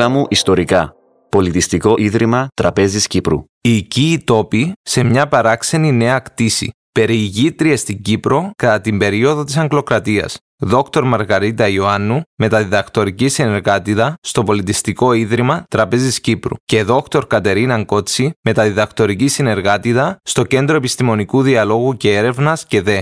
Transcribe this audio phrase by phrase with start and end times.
[0.00, 0.94] Μίλα μου ιστορικά.
[1.28, 3.44] Πολιτιστικό Ίδρυμα Τραπέζης Κύπρου.
[3.60, 6.70] Οι οικοί τόποι σε μια παράξενη νέα κτήση.
[6.92, 10.38] Περιηγήτρια στην Κύπρο κατά την περίοδο της Αγγλοκρατίας.
[10.58, 19.28] Δόκτωρ Μαργαρίτα Ιωάννου, μεταδιδακτορική συνεργάτηδα στο Πολιτιστικό Ίδρυμα Τραπέζης Κύπρου και Δόκτωρ Κατερίνα Κότσι, μεταδιδακτορική
[19.28, 23.00] συνεργάτηδα στο Κέντρο Επιστημονικού Διαλόγου και Έρευνας και ΔΕ.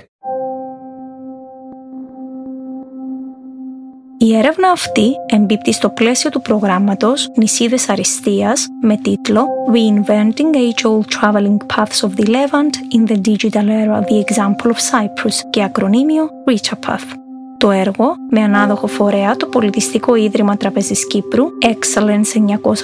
[4.21, 11.57] Η έρευνα αυτή εμπίπτει στο πλαίσιο του προγράμματος Νησίδες Αριστείας με τίτλο Reinventing Age-Old Traveling
[11.77, 17.17] Paths of the Levant in the Digital Era The Example of Cyprus και ακρονίμιο RichaPath.
[17.59, 22.81] Το έργο, με ανάδοχο φορέα το Πολιτιστικό Ίδρυμα Τραπεζής Κύπρου Excellence 918-190,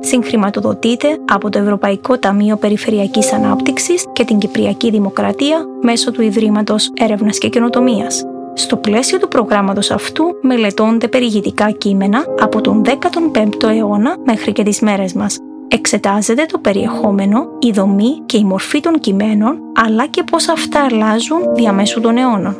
[0.00, 7.38] συγχρηματοδοτείται από το Ευρωπαϊκό Ταμείο Περιφερειακής Ανάπτυξης και την Κυπριακή Δημοκρατία μέσω του Ιδρύματος Έρευνας
[7.38, 8.24] και Καινοτομίας.
[8.54, 14.80] Στο πλαίσιο του προγράμματος αυτού μελετώνται περιηγητικά κείμενα από τον 15ο αιώνα μέχρι και τις
[14.80, 15.38] μέρες μας.
[15.68, 21.54] Εξετάζεται το περιεχόμενο, η δομή και η μορφή των κειμένων, αλλά και πώς αυτά αλλάζουν
[21.54, 22.56] διαμέσου των αιώνων.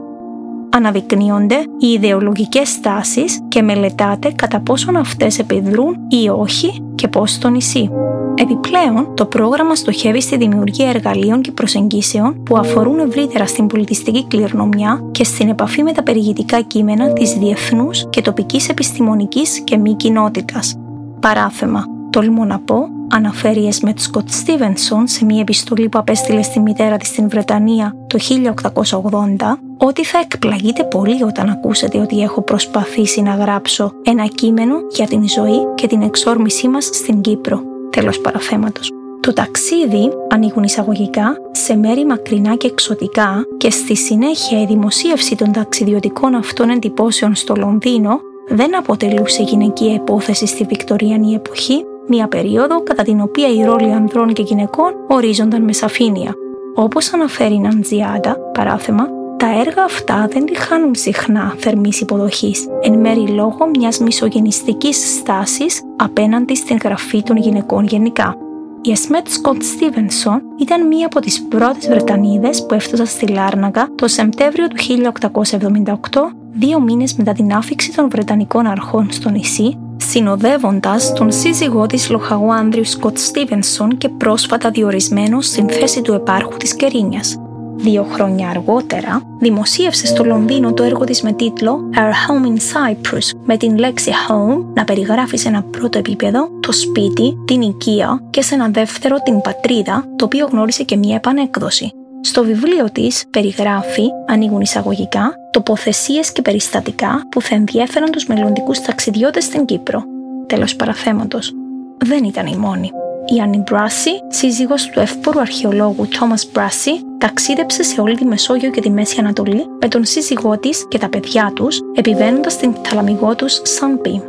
[0.76, 7.48] Αναδεικνύονται οι ιδεολογικές στάσεις και μελετάται κατά πόσον αυτές επιδρούν ή όχι και πώς στο
[7.48, 7.90] νησί.
[8.34, 15.08] Επιπλέον, το πρόγραμμα στοχεύει στη δημιουργία εργαλείων και προσεγγίσεων που αφορούν ευρύτερα στην πολιτιστική κληρονομιά
[15.10, 20.74] και στην επαφή με τα περιηγητικά κείμενα της διεθνούς και τοπικής επιστημονικής και μη κοινότητας.
[21.20, 21.84] Παράθεμα.
[22.10, 26.96] Τολμώ να πω, αναφέρει η Εσμέτ Σκοτ Στίβενσον σε μια επιστολή που απέστειλε στη μητέρα
[26.96, 33.34] της στην Βρετανία το 1880, ότι θα εκπλαγείτε πολύ όταν ακούσετε ότι έχω προσπαθήσει να
[33.34, 37.60] γράψω ένα κείμενο για την ζωή και την εξόρμησή μας στην Κύπρο.
[37.90, 38.90] Τέλος παραθέματος.
[39.20, 45.52] Το ταξίδι, ανοίγουν εισαγωγικά, σε μέρη μακρινά και εξωτικά και στη συνέχεια η δημοσίευση των
[45.52, 53.02] ταξιδιωτικών αυτών εντυπώσεων στο Λονδίνο δεν αποτελούσε γυναικεία υπόθεση στη Βικτοριανή εποχή, μια περίοδο κατά
[53.02, 56.34] την οποία οι ρόλοι ανδρών και γυναικών ορίζονταν με σαφήνεια.
[56.74, 63.28] Όπως αναφέρει η Ναντζιάντα, παράθεμα, τα έργα αυτά δεν τυχάνουν συχνά θερμής υποδοχής, εν μέρη
[63.28, 68.36] λόγω μιας μισογενιστικής στάσης απέναντι στην γραφή των γυναικών γενικά.
[68.82, 74.08] Η Εσμέτ Σκοτ Στίβενσον ήταν μία από τις πρώτες Βρετανίδες που έφτασαν στη Λάρναγα το
[74.08, 79.78] Σεπτέμβριο του 1878, δύο μήνες μετά την άφηξη των Βρετανικών αρχών στο νησί,
[80.14, 86.56] συνοδεύοντας τον σύζυγό της Λοχαγού Άνδριου Σκοτ Στίβενσον και πρόσφατα διορισμένο στην θέση του επάρχου
[86.56, 87.36] της Κερίνιας.
[87.76, 93.38] Δύο χρόνια αργότερα, δημοσίευσε στο Λονδίνο το έργο της με τίτλο Our Home in Cyprus,
[93.44, 98.42] με την λέξη home να περιγράφει σε ένα πρώτο επίπεδο το σπίτι, την οικία και
[98.42, 101.92] σε ένα δεύτερο την πατρίδα, το οποίο γνώρισε και μία επανέκδοση.
[102.26, 109.44] Στο βιβλίο της περιγράφει, ανοίγουν εισαγωγικά, τοποθεσίες και περιστατικά που θα ενδιέφεραν τους μελλοντικούς ταξιδιώτες
[109.44, 110.02] στην Κύπρο.
[110.46, 111.52] Τέλος παραθέματος.
[111.98, 112.90] Δεν ήταν η μόνη.
[113.36, 118.80] Η Άννη Μπράσι, σύζυγος του εύπορου αρχαιολόγου Thomas Μπράσι, ταξίδεψε σε όλη τη Μεσόγειο και
[118.80, 123.60] τη Μέση Ανατολή με τον σύζυγό της και τα παιδιά τους, επιβαίνοντας την θαλαμιγό τους
[123.64, 124.22] Σανπί.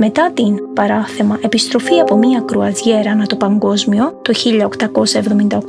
[0.00, 4.32] Μετά την παράθεμα επιστροφή από μία κρουαζιέρα ανά το παγκόσμιο το
[5.52, 5.60] 1878,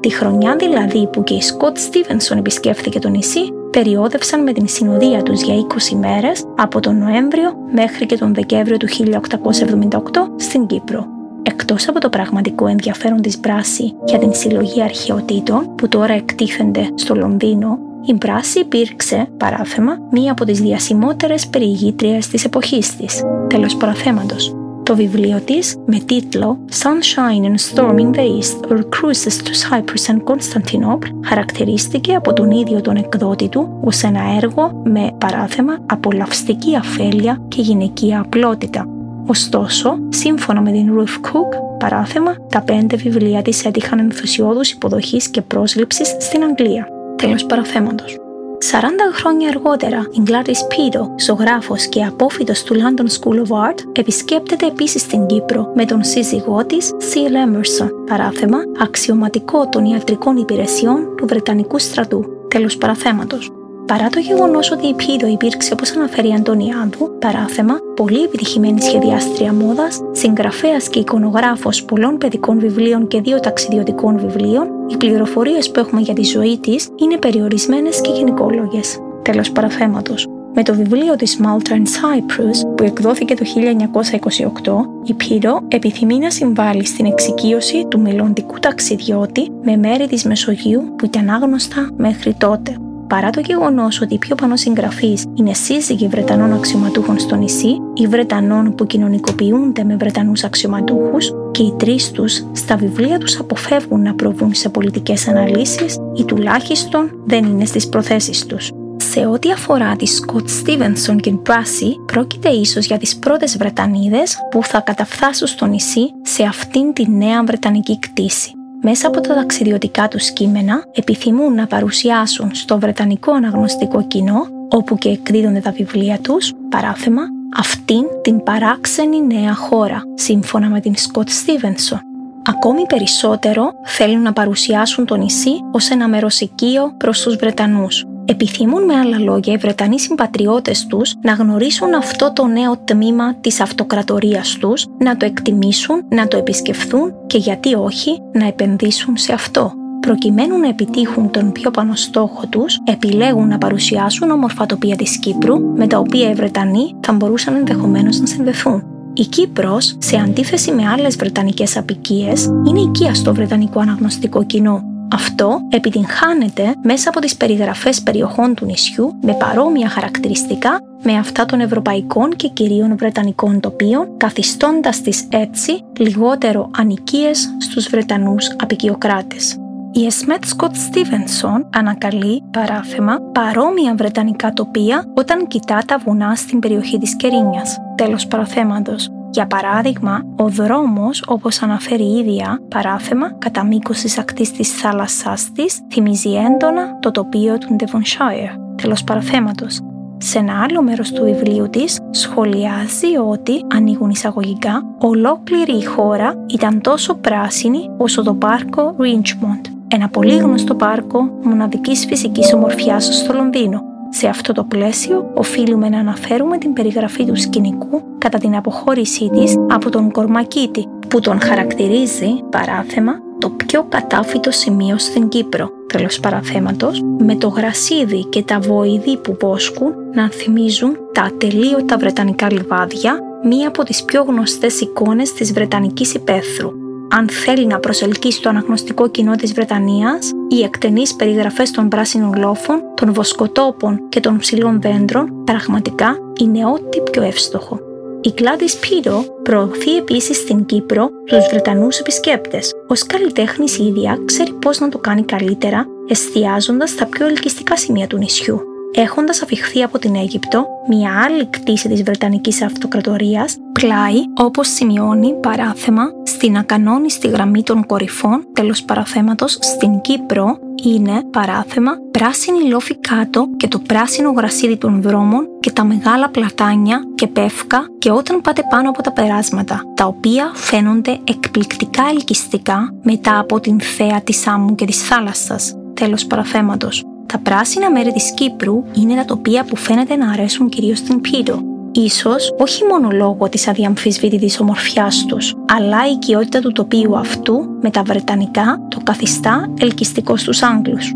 [0.00, 5.22] τη χρονιά δηλαδή που και η Σκοτ Στίβενσον επισκέφθηκε το νησί, περιόδευσαν με την συνοδεία
[5.22, 5.54] τους για
[5.92, 10.00] 20 μέρες από τον Νοέμβριο μέχρι και τον Δεκέμβριο του 1878
[10.36, 11.06] στην Κύπρο.
[11.42, 17.14] Εκτός από το πραγματικό ενδιαφέρον της Μπράση για την συλλογή αρχαιοτήτων που τώρα εκτίθενται στο
[17.14, 23.22] Λονδίνο, η Μπράση υπήρξε, παράθεμα, μία από τις διασημότερες περιηγήτριες της εποχής της.
[23.48, 24.54] Τέλος παραθέματος.
[24.82, 30.14] Το βιβλίο της, με τίτλο Sunshine and Storm in the East or Cruises to Cyprus
[30.14, 36.76] and Constantinople, χαρακτηρίστηκε από τον ίδιο τον εκδότη του ως ένα έργο με παράθεμα απολαυστική
[36.76, 38.88] αφέλεια και γυναικεία απλότητα,
[39.26, 45.42] Ωστόσο, σύμφωνα με την Ruth Cook, παράθεμα, τα πέντε βιβλία της έτυχαν ενθουσιώδους υποδοχής και
[45.42, 46.97] πρόσληψης στην Αγγλία.
[47.18, 48.16] Τέλος παραθέματος.
[48.58, 54.66] 40 χρόνια αργότερα, η Gladys Pido, ζωγράφος και απόφοιτος του London School of Art, επισκέπτεται
[54.66, 57.32] επίσης την Κύπρο με τον σύζυγό της, C.L.
[57.48, 62.24] Emerson, παράθεμα, αξιωματικό των ιατρικών υπηρεσιών του Βρετανικού στρατού.
[62.48, 63.57] Τέλος παραθέματος.
[63.88, 69.52] Παρά το γεγονός ότι η Πίδο υπήρξε, όπως αναφέρει η Αντωνιάδου, παράθεμα, πολύ επιτυχημένη σχεδιάστρια
[69.52, 76.00] μόδας, συγγραφέας και εικονογράφος πολλών παιδικών βιβλίων και δύο ταξιδιωτικών βιβλίων, οι πληροφορίες που έχουμε
[76.00, 78.98] για τη ζωή της είναι περιορισμένες και γενικόλογες.
[79.22, 80.26] Τέλος παραθέματος.
[80.54, 86.30] Με το βιβλίο της Malta and Cyprus που εκδόθηκε το 1928, η Πύρο επιθυμεί να
[86.30, 92.76] συμβάλλει στην εξοικείωση του μελλοντικού ταξιδιώτη με μέρη της Μεσογείου που ήταν άγνωστα μέχρι τότε.
[93.08, 98.06] Παρά το γεγονός ότι οι πιο πάνω συγγραφείς είναι σύζυγοι Βρετανών αξιωματούχων στο νησί ή
[98.06, 104.14] Βρετανών που κοινωνικοποιούνται με Βρετανούς αξιωματούχους, και οι τρεις τους στα βιβλία τους αποφεύγουν να
[104.14, 108.70] προβούν σε πολιτικές αναλύσεις ή τουλάχιστον δεν είναι στις προθέσεις τους.
[108.96, 114.64] Σε ό,τι αφορά τη Σκοτ Στίβενσον και Μπράσι, πρόκειται ίσως για τις πρώτες Βρετανίδες που
[114.64, 118.57] θα καταφθάσουν στο νησί σε αυτήν τη νέα Βρετανική κτήση.
[118.82, 125.08] Μέσα από τα ταξιδιωτικά τους κείμενα επιθυμούν να παρουσιάσουν στο Βρετανικό αναγνωστικό κοινό, όπου και
[125.08, 127.22] εκδίδονται τα βιβλία τους, παράθεμα,
[127.56, 132.00] αυτήν την παράξενη νέα χώρα, σύμφωνα με την Σκοτ Στίβενσον.
[132.44, 138.94] Ακόμη περισσότερο θέλουν να παρουσιάσουν το νησί ως ένα μεροσικείο προς τους Βρετανούς, Επιθυμούν με
[138.94, 144.86] άλλα λόγια οι Βρετανοί συμπατριώτες τους να γνωρίσουν αυτό το νέο τμήμα της αυτοκρατορίας τους,
[144.98, 149.72] να το εκτιμήσουν, να το επισκεφθούν και γιατί όχι να επενδύσουν σε αυτό.
[150.00, 155.60] Προκειμένου να επιτύχουν τον πιο πάνω στόχο τους, επιλέγουν να παρουσιάσουν όμορφα τοπία της Κύπρου,
[155.60, 158.82] με τα οποία οι Βρετανοί θα μπορούσαν ενδεχομένως να συνδεθούν.
[159.12, 165.60] Η Κύπρος, σε αντίθεση με άλλες βρετανικές απικίες, είναι οικία στο βρετανικό αναγνωστικό κοινό αυτό
[165.68, 172.36] επιτυγχάνεται μέσα από τις περιγραφές περιοχών του νησιού με παρόμοια χαρακτηριστικά με αυτά των ευρωπαϊκών
[172.36, 179.56] και κυρίων βρετανικών τοπίων, καθιστώντας τις έτσι λιγότερο ανικίες στους Βρετανούς απικιοκράτες.
[179.92, 186.98] Η Εσμέτ Σκοτ Στίβενσον ανακαλεί παράθεμα παρόμοια βρετανικά τοπία όταν κοιτά τα βουνά στην περιοχή
[186.98, 187.78] της Κερίνιας.
[187.94, 189.10] Τέλος παραθέματος.
[189.30, 195.52] Για παράδειγμα, ο δρόμος, όπως αναφέρει η ίδια παράθεμα, κατά μήκος της ακτής της θάλασσάς
[195.52, 198.74] της, θυμίζει έντονα το τοπίο του Devonshire.
[198.82, 199.80] Τέλος παραθέματος.
[200.18, 206.80] Σε ένα άλλο μέρος του βιβλίου της σχολιάζει ότι, ανοίγουν εισαγωγικά, ολόκληρη η χώρα ήταν
[206.80, 213.82] τόσο πράσινη όσο το πάρκο Richmond, ένα πολύ γνωστό πάρκο μοναδικής φυσικής ομορφιάς στο Λονδίνο,
[214.10, 219.56] σε αυτό το πλαίσιο, οφείλουμε να αναφέρουμε την περιγραφή του σκηνικού κατά την αποχώρησή της
[219.68, 227.02] από τον Κορμακίτη, που τον χαρακτηρίζει, παράθεμα, το πιο κατάφυτο σημείο στην Κύπρο, τέλος παραθέματος,
[227.18, 233.68] με το γρασίδι και τα βοηδή που βόσκουν να θυμίζουν τα ατελείωτα βρετανικά λιβάδια, μία
[233.68, 236.72] από τις πιο γνωστές εικόνες της Βρετανικής υπαίθρου,
[237.08, 242.82] αν θέλει να προσελκύσει το αναγνωστικό κοινό της Βρετανίας, οι εκτενείς περιγραφές των πράσινων λόφων,
[242.94, 247.80] των βοσκοτόπων και των ψηλών δέντρων πραγματικά είναι ό,τι πιο εύστοχο.
[248.20, 252.72] Η Gladys Πύρο προωθεί επίσης στην Κύπρο τους Βρετανούς επισκέπτες.
[252.88, 258.16] Ω καλλιτέχνης ίδια ξέρει πώς να το κάνει καλύτερα, εστιάζοντας στα πιο ελκυστικά σημεία του
[258.16, 265.34] νησιού έχοντας αφιχθεί από την Αίγυπτο, μια άλλη κτήση της Βρετανικής Αυτοκρατορίας, πλάι, όπως σημειώνει
[265.34, 273.46] παράθεμα, στην ακανόνιστη γραμμή των κορυφών, τέλος παραθέματος, στην Κύπρο, είναι παράθεμα πράσινη λόφη κάτω
[273.56, 278.62] και το πράσινο γρασίδι των δρόμων και τα μεγάλα πλατάνια και πεύκα και όταν πάτε
[278.70, 284.74] πάνω από τα περάσματα, τα οποία φαίνονται εκπληκτικά ελκυστικά μετά από την θέα της άμμου
[284.74, 285.74] και της θάλασσας.
[285.94, 287.17] Τέλος παραθέματος.
[287.32, 291.60] Τα πράσινα μέρη της Κύπρου είναι τα τοπία που φαίνεται να αρέσουν κυρίως στην Πύρο.
[291.92, 297.90] Ίσως όχι μόνο λόγω της αδιαμφισβήτητης ομορφιάς τους, αλλά η οικειότητα του τοπίου αυτού με
[297.90, 301.12] τα Βρετανικά το καθιστά ελκυστικό στους Άγγλους.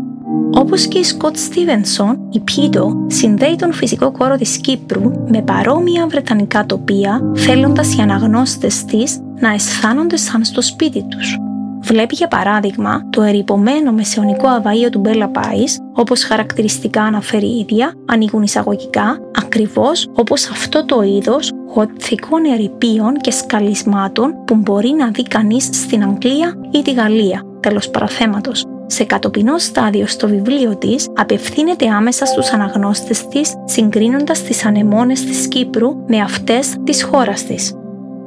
[0.53, 6.07] Όπως και η Σκοτ Στίβενσον, η Πίτο συνδέει τον φυσικό κόρο της Κύπρου με παρόμοια
[6.07, 11.37] βρετανικά τοπία, θέλοντας οι αναγνώστες της να αισθάνονται σαν στο σπίτι τους.
[11.83, 17.93] Βλέπει για παράδειγμα το ερυπωμένο μεσαιωνικό αβαΐο του Μπέλα Πάης, όπως χαρακτηριστικά αναφέρει η ίδια,
[18.05, 25.23] ανοίγουν εισαγωγικά, ακριβώς όπως αυτό το είδος γοτθικών ερυπείων και σκαλισμάτων που μπορεί να δει
[25.23, 28.65] κανείς στην Αγγλία ή τη Γαλλία, τέλος παραθέματος.
[28.85, 35.47] Σε κατοπινό στάδιο στο βιβλίο της απευθύνεται άμεσα στους αναγνώστες της συγκρίνοντας τις ανεμόνες της
[35.47, 37.73] Κύπρου με αυτές της χώρας της.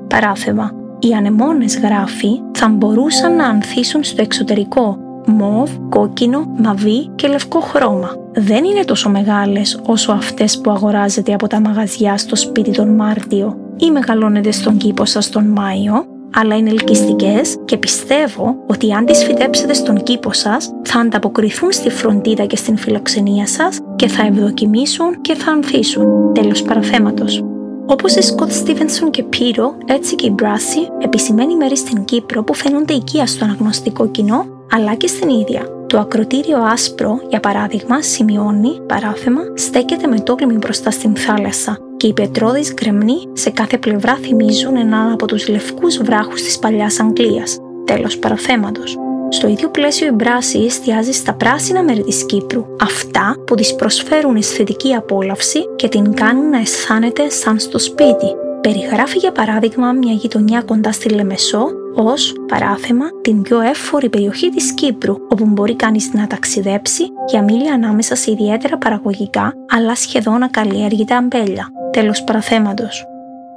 [0.09, 7.61] Παράθεμα οι ανεμόνες γράφει θα μπορούσαν να ανθίσουν στο εξωτερικό μοβ, κόκκινο, μαβί και λευκό
[7.61, 8.11] χρώμα.
[8.33, 13.57] Δεν είναι τόσο μεγάλες όσο αυτές που αγοράζετε από τα μαγαζιά στο σπίτι τον Μάρτιο
[13.77, 19.25] ή μεγαλώνετε στον κήπο σας τον Μάιο, αλλά είναι ελκυστικές και πιστεύω ότι αν τις
[19.25, 25.21] φυτέψετε στον κήπο σας θα ανταποκριθούν στη φροντίδα και στην φιλοξενία σας και θα ευδοκιμήσουν
[25.21, 26.33] και θα ανθίσουν.
[26.35, 27.45] Τέλος παραθέματος.
[27.89, 32.55] Όπως η Σκοτ Στίβενσον και Πύρο, έτσι και η Μπράση επισημαίνει μέρη στην Κύπρο που
[32.55, 35.67] φαίνονται οικία στο αναγνωστικό κοινό, αλλά και στην ίδια.
[35.87, 42.13] Το ακροτήριο άσπρο, για παράδειγμα, σημειώνει, παράθεμα, στέκεται με τόλμη μπροστά στην θάλασσα και οι
[42.13, 47.59] πετρώδεις γκρεμνοί σε κάθε πλευρά θυμίζουν έναν από τους λευκούς βράχους της παλιάς Αγγλίας.
[47.85, 48.97] Τέλος παραθέματος.
[49.29, 54.37] Στο ίδιο πλαίσιο η μπράση εστιάζει στα πράσινα μέρη της Κύπρου, αυτά που της προσφέρουν
[54.37, 58.35] αισθητική απόλαυση και την κάνουν να αισθάνεται σαν στο σπίτι.
[58.61, 64.73] Περιγράφει για παράδειγμα μια γειτονιά κοντά στη Λεμεσό ως παράθεμα την πιο εύφορη περιοχή της
[64.73, 71.17] Κύπρου, όπου μπορεί κανείς να ταξιδέψει για μίλια ανάμεσα σε ιδιαίτερα παραγωγικά αλλά σχεδόν ακαλλιέργητα
[71.17, 71.69] αμπέλια.
[71.91, 73.05] Τέλος παραθέματος.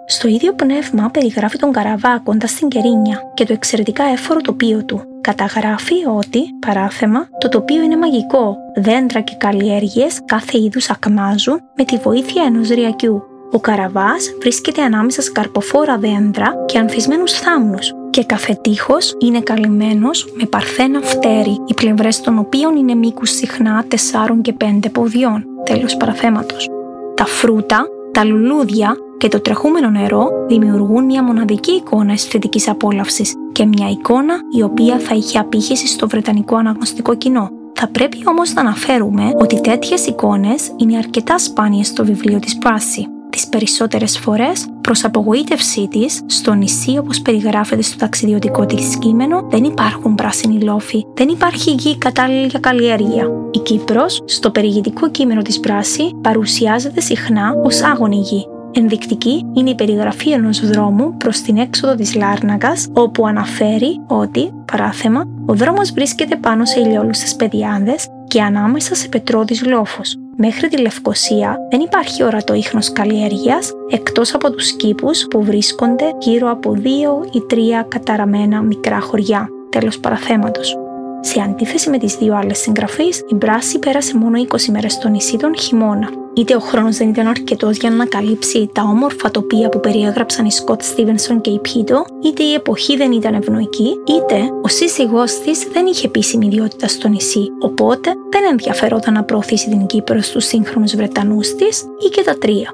[0.05, 5.01] Στο ίδιο πνεύμα περιγράφει τον Καραβά κοντά στην Κερίνια και το εξαιρετικά έφορο τοπίο του.
[5.29, 11.97] Καταγράφει ότι, παράθεμα, το τοπίο είναι μαγικό, δέντρα και καλλιέργειες κάθε είδους ακμάζουν με τη
[11.97, 13.23] βοήθεια ενός ριακιού.
[13.51, 20.33] Ο Καραβάς βρίσκεται ανάμεσα σε καρποφόρα δέντρα και ανθισμένους θάμνους και κάθε τείχος είναι καλυμμένος
[20.33, 25.45] με παρθένα φτέρι, οι πλευρές των οποίων είναι μήκους συχνά 4 και 5 ποδιών.
[25.63, 26.69] Τέλος παραθέματος.
[27.15, 33.65] Τα φρούτα, τα λουλούδια και το τρεχούμενο νερό δημιουργούν μια μοναδική εικόνα αισθητικής απόλαυσης και
[33.65, 37.49] μια εικόνα η οποία θα είχε απήχηση στο βρετανικό αναγνωστικό κοινό.
[37.73, 43.07] Θα πρέπει όμως να αναφέρουμε ότι τέτοιες εικόνες είναι αρκετά σπάνιες στο βιβλίο της Πράση
[43.29, 49.63] τις περισσότερες φορές προς απογοήτευσή της στο νησί όπως περιγράφεται στο ταξιδιωτικό της κείμενο δεν
[49.63, 53.27] υπάρχουν πράσινοι λόφοι, δεν υπάρχει γη κατάλληλη για καλλιέργεια.
[53.51, 59.75] Η Κύπρος στο περιηγητικό κείμενο της Πράση παρουσιάζεται συχνά ως άγωνη γη, Ενδεικτική είναι η
[59.75, 66.35] περιγραφή ενός δρόμου προς την έξοδο της Λάρνακας, όπου αναφέρει ότι, παράθεμα, ο δρόμος βρίσκεται
[66.35, 70.15] πάνω σε ηλιόλουστες πεδιάδες και ανάμεσα σε πετρώδεις λόφους.
[70.37, 76.51] Μέχρι τη Λευκοσία δεν υπάρχει ορατό ίχνος καλλιέργειας εκτός από τους κήπους που βρίσκονται γύρω
[76.51, 79.47] από δύο ή τρία καταραμένα μικρά χωριά.
[79.69, 80.88] Τέλος παραθέματος.
[81.21, 85.37] Σε αντίθεση με τις δύο άλλες συγγραφείς, η Μπράση πέρασε μόνο 20 μέρες στο νησί
[85.37, 86.09] των χειμώνα.
[86.33, 90.51] Είτε ο χρόνος δεν ήταν αρκετός για να ανακαλύψει τα όμορφα τοπία που περιέγραψαν οι
[90.51, 95.67] Σκοτ Στίβενσον και η Πίτο, είτε η εποχή δεν ήταν ευνοϊκή, είτε ο σύζυγός της
[95.73, 100.95] δεν είχε επίσημη ιδιότητα στο νησί, οπότε δεν ενδιαφερόταν να προωθήσει την Κύπρος στους σύγχρονους
[100.95, 102.69] Βρετανούς της ή και τα τρία.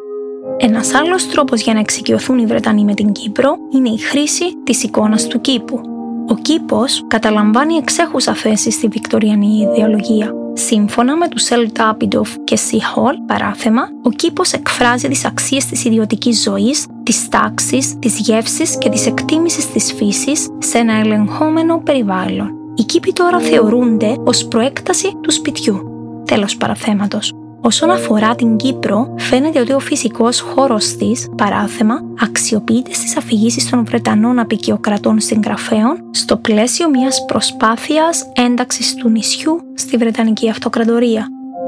[0.58, 4.84] Ένας άλλος τρόπος για να εξοικειωθούν οι Βρετανοί με την Κύπρο είναι η χρήση της
[4.84, 5.95] εικόνας του κήπου.
[6.28, 10.34] Ο κήπος καταλαμβάνει εξέχουσα θέση στη βικτοριανή ιδεολογία.
[10.54, 15.86] Σύμφωνα με τους Ελ Τάπιντοφ και Σι Χολ, παράθεμα, ο κήπος εκφράζει τις αξίες της
[15.86, 22.52] ιδιωτικής ζωής, της τάξης, της γεύσης και της εκτίμησης της φύσης σε ένα ελεγχόμενο περιβάλλον.
[22.76, 25.82] Οι κήποι τώρα θεωρούνται ως προέκταση του σπιτιού.
[26.26, 27.34] Τέλος παραθέματος.
[27.66, 33.86] Όσον αφορά την Κύπρο, φαίνεται ότι ο φυσικός χώρος της, παράθεμα, αξιοποιείται στις αφηγήσεις των
[33.86, 41.28] Βρετανών απεικιοκρατών συγγραφέων στο πλαίσιο μιας προσπάθειας ένταξης του νησιού στη Βρετανική Αυτοκρατορία.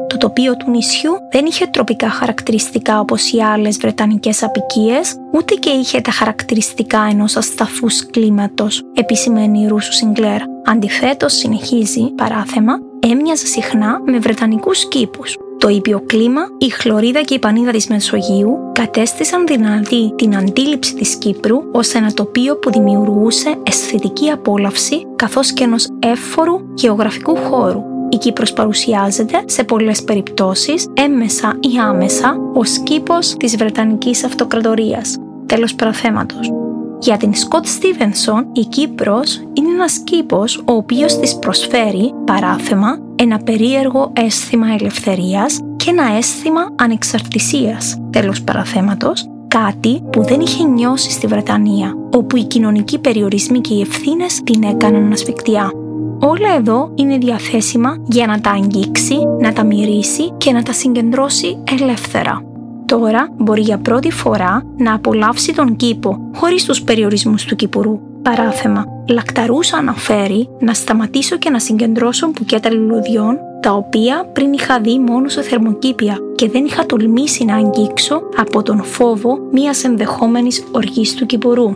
[0.09, 5.69] Το τοπίο του νησιού δεν είχε τροπικά χαρακτηριστικά όπως οι άλλες Βρετανικές απικίες, ούτε και
[5.69, 10.41] είχε τα χαρακτηριστικά ενός ασταθούς κλίματος, επισημαίνει η Ρούσου Σιγκλέρ.
[10.65, 17.39] Αντιθέτως, συνεχίζει, παράθεμα, έμοιαζε συχνά με Βρετανικούς κήπους, το ήπιο κλίμα, η χλωρίδα και η
[17.39, 24.29] πανίδα της Μεσογείου κατέστησαν δυνατή την αντίληψη της Κύπρου ως ένα τοπίο που δημιουργούσε αισθητική
[24.29, 27.81] απόλαυση καθώς και ενός εύφορου γεωγραφικού χώρου.
[28.09, 35.17] Η Κύπρος παρουσιάζεται σε πολλές περιπτώσεις έμμεσα ή άμεσα ως κήπος της Βρετανικής Αυτοκρατορίας.
[35.45, 36.66] Τέλος παραθέματος.
[36.99, 43.37] Για την Σκοτ Στίβενσον, η Κύπρος είναι ένας κήπος ο οποίος της προσφέρει, παράθεμα, ένα
[43.37, 51.27] περίεργο αίσθημα ελευθερίας και ένα αίσθημα ανεξαρτησίας, τέλος παραθέματος, κάτι που δεν είχε νιώσει στη
[51.27, 55.71] Βρετανία, όπου οι κοινωνικοί περιορισμοί και οι ευθύνες την έκαναν ασφικτιά.
[56.19, 61.57] Όλα εδώ είναι διαθέσιμα για να τα αγγίξει, να τα μυρίσει και να τα συγκεντρώσει
[61.79, 62.46] ελεύθερα.
[62.87, 67.99] Τώρα μπορεί για πρώτη φορά να απολαύσει τον κήπο χωρίς τους περιορισμούς του κυπουρού.
[68.21, 68.85] Παράθεμα.
[69.09, 75.29] Λακταρούσα αναφέρει να σταματήσω και να συγκεντρώσω μπουκέτα λουλουδιών τα οποία πριν είχα δει μόνο
[75.29, 81.25] σε θερμοκήπια και δεν είχα τολμήσει να αγγίξω από τον φόβο μιας ενδεχόμενης οργής του
[81.25, 81.73] κυπουρού.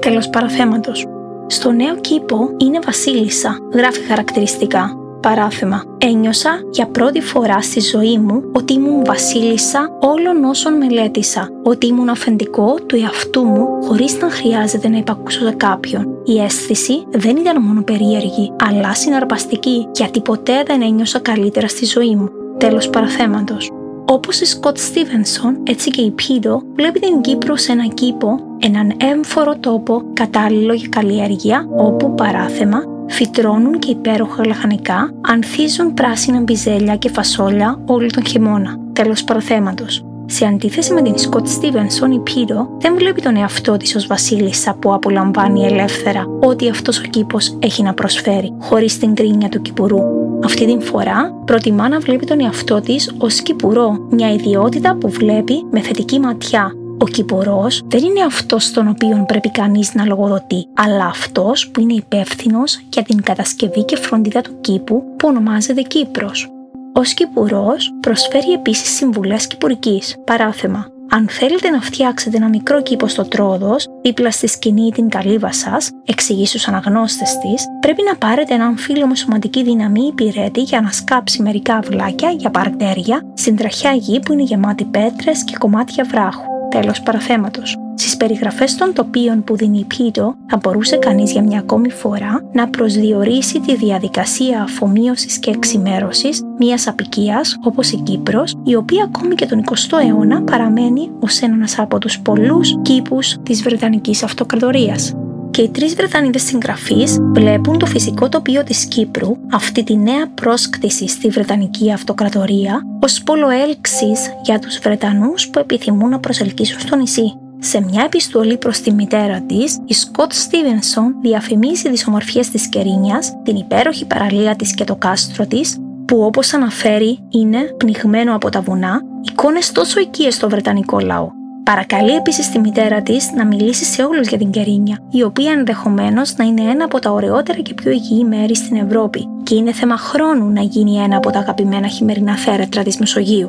[0.00, 1.06] Τέλος παραθέματος.
[1.46, 4.96] Στο νέο κήπο είναι βασίλισσα, γράφει χαρακτηριστικά.
[5.20, 5.84] Παράθεμα.
[5.98, 12.08] Ένιωσα για πρώτη φορά στη ζωή μου ότι ήμουν βασίλισσα όλων όσων μελέτησα, ότι ήμουν
[12.08, 16.06] αφεντικό του εαυτού μου χωρίς να χρειάζεται να υπακούσω σε κάποιον.
[16.24, 22.16] Η αίσθηση δεν ήταν μόνο περίεργη, αλλά συναρπαστική, γιατί ποτέ δεν ένιωσα καλύτερα στη ζωή
[22.16, 22.28] μου.
[22.58, 23.70] Τέλος παραθέματος.
[24.10, 28.92] Όπως η Σκοτ Στίβενσον, έτσι και η Πίδο βλέπει την Κύπρο σε ένα κήπο, έναν
[29.12, 37.08] έμφορο τόπο κατάλληλο για καλλιέργεια, όπου παράθεμα φυτρώνουν και υπέροχα λαχανικά, ανθίζουν πράσινα μπιζέλια και
[37.08, 38.78] φασόλια όλο τον χειμώνα.
[38.92, 40.02] Τέλος παραθέματος.
[40.30, 44.74] Σε αντίθεση με την Σκοτ Στίβενσον, η Πύρο δεν βλέπει τον εαυτό της ως βασίλισσα
[44.74, 49.98] που απολαμβάνει ελεύθερα ό,τι αυτός ο κήπος έχει να προσφέρει, χωρίς την κρίνια του κυπουρού.
[50.44, 55.66] Αυτή την φορά προτιμά να βλέπει τον εαυτό της ως κυπουρό, μια ιδιότητα που βλέπει
[55.70, 61.06] με θετική ματιά, ο κυπουρό δεν είναι αυτός στον οποίο πρέπει κανείς να λογοδοτεί, αλλά
[61.06, 66.48] αυτός που είναι υπεύθυνος για την κατασκευή και φροντίδα του κήπου που ονομάζεται Κύπρος.
[66.92, 70.16] Ω κυπουρό προσφέρει επίσης συμβουλές κυπουρικής.
[70.24, 70.86] Παράθεμα.
[71.10, 75.52] Αν θέλετε να φτιάξετε ένα μικρό κήπο στο τρόδος, δίπλα στη σκηνή ή την καλύβα
[75.52, 80.60] σας, εξηγεί στους αναγνώστες της, πρέπει να πάρετε έναν φίλο με σωματική δύναμη ή πυρέτη
[80.60, 85.56] για να σκάψει μερικά αυλάκια για παρκτέρια στην τραχιά γη που είναι γεμάτη πέτρες και
[85.58, 86.57] κομμάτια βράχου.
[86.68, 87.76] Τέλος παραθέματος.
[87.94, 92.42] Στις περιγραφές των τοπίων που δίνει η Πίτο, θα μπορούσε κανείς για μια ακόμη φορά
[92.52, 99.34] να προσδιορίσει τη διαδικασία αφομοίωσης και εξημέρωσης μιας απικίας όπως η Κύπρος, η οποία ακόμη
[99.34, 105.14] και τον 20ο αιώνα παραμένει ως ένας από τους πολλούς κήπους της Βρετανικής Αυτοκρατορίας
[105.58, 111.08] και οι τρεις Βρετανίδες συγγραφείς βλέπουν το φυσικό τοπίο της Κύπρου, αυτή τη νέα πρόσκτηση
[111.08, 117.38] στη Βρετανική Αυτοκρατορία, ως πόλο έλξης για τους Βρετανούς που επιθυμούν να προσελκύσουν στο νησί.
[117.58, 123.32] Σε μια επιστολή προς τη μητέρα της, η Σκοτ Στίβενσον διαφημίζει τις ομορφιές της Κερίνιας,
[123.42, 128.60] την υπέροχη παραλία της και το κάστρο της, που όπως αναφέρει είναι πνιγμένο από τα
[128.60, 131.30] βουνά, εικόνες τόσο οικίες στο Βρετανικό λαό.
[131.68, 136.36] Παρακαλεί επίσης τη μητέρα της να μιλήσει σε όλους για την Κερίνια, η οποία ενδεχομένως
[136.36, 139.96] να είναι ένα από τα ωραιότερα και πιο υγιή μέρη στην Ευρώπη, και είναι θέμα
[139.96, 143.48] χρόνου να γίνει ένα από τα αγαπημένα χειμερινά θέρετρα της Μεσογείου.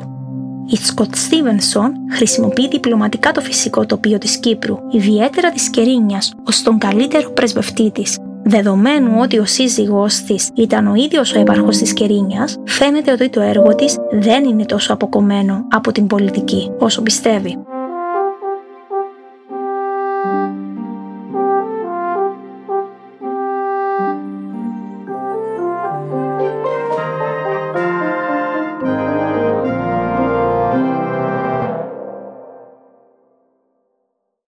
[0.66, 6.78] Η Σκοτ Στίβενσον χρησιμοποιεί διπλωματικά το φυσικό τοπίο της Κύπρου, ιδιαίτερα της Κερίνιας, ως τον
[6.78, 12.56] καλύτερο πρεσβευτή της, Δεδομένου ότι ο σύζυγός της ήταν ο ίδιος ο έπαρχος της Κερίνιας,
[12.64, 17.58] φαίνεται ότι το έργο της δεν είναι τόσο αποκομμένο από την πολιτική όσο πιστεύει.